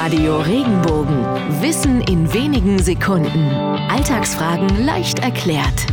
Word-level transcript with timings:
Radio 0.00 0.38
Regenbogen. 0.38 1.24
Wissen 1.60 2.00
in 2.02 2.32
wenigen 2.32 2.78
Sekunden. 2.78 3.50
Alltagsfragen 3.90 4.84
leicht 4.84 5.18
erklärt. 5.18 5.86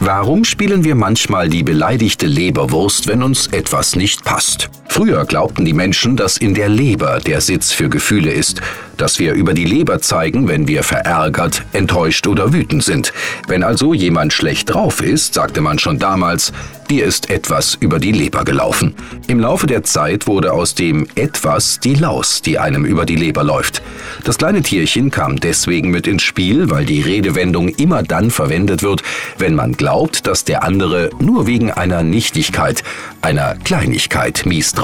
Warum 0.00 0.44
spielen 0.44 0.82
wir 0.82 0.94
manchmal 0.94 1.50
die 1.50 1.62
beleidigte 1.62 2.24
Leberwurst, 2.24 3.06
wenn 3.06 3.22
uns 3.22 3.48
etwas 3.48 3.96
nicht 3.96 4.24
passt? 4.24 4.70
Früher 4.94 5.24
glaubten 5.24 5.64
die 5.64 5.72
Menschen, 5.72 6.14
dass 6.14 6.36
in 6.36 6.54
der 6.54 6.68
Leber 6.68 7.18
der 7.18 7.40
Sitz 7.40 7.72
für 7.72 7.88
Gefühle 7.88 8.30
ist, 8.30 8.60
dass 8.96 9.18
wir 9.18 9.32
über 9.32 9.52
die 9.52 9.64
Leber 9.64 10.00
zeigen, 10.00 10.46
wenn 10.46 10.68
wir 10.68 10.84
verärgert, 10.84 11.64
enttäuscht 11.72 12.28
oder 12.28 12.52
wütend 12.52 12.84
sind. 12.84 13.12
Wenn 13.48 13.64
also 13.64 13.92
jemand 13.92 14.32
schlecht 14.32 14.72
drauf 14.72 15.02
ist, 15.02 15.34
sagte 15.34 15.60
man 15.60 15.80
schon 15.80 15.98
damals, 15.98 16.52
dir 16.90 17.06
ist 17.06 17.28
etwas 17.28 17.74
über 17.74 17.98
die 17.98 18.12
Leber 18.12 18.44
gelaufen. 18.44 18.94
Im 19.26 19.40
Laufe 19.40 19.66
der 19.66 19.82
Zeit 19.82 20.28
wurde 20.28 20.52
aus 20.52 20.76
dem 20.76 21.08
etwas 21.16 21.80
die 21.80 21.96
Laus, 21.96 22.40
die 22.40 22.60
einem 22.60 22.84
über 22.84 23.04
die 23.04 23.16
Leber 23.16 23.42
läuft. 23.42 23.82
Das 24.22 24.38
kleine 24.38 24.62
Tierchen 24.62 25.10
kam 25.10 25.40
deswegen 25.40 25.90
mit 25.90 26.06
ins 26.06 26.22
Spiel, 26.22 26.70
weil 26.70 26.84
die 26.84 27.00
Redewendung 27.00 27.68
immer 27.68 28.04
dann 28.04 28.30
verwendet 28.30 28.84
wird, 28.84 29.02
wenn 29.38 29.56
man 29.56 29.72
glaubt, 29.72 30.28
dass 30.28 30.44
der 30.44 30.62
andere 30.62 31.10
nur 31.18 31.48
wegen 31.48 31.72
einer 31.72 32.04
Nichtigkeit, 32.04 32.84
einer 33.22 33.56
Kleinigkeit 33.64 34.46
mies 34.46 34.72
drauf 34.72 34.83